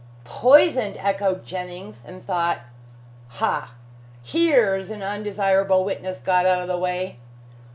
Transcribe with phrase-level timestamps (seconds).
[0.23, 2.61] "Poisoned!" echoed Jennings, and thought
[3.37, 3.75] "Ha!
[4.23, 7.19] here's an undesirable witness got out of the way."